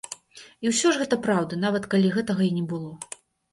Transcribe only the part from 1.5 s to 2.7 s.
нават калі гэтага й не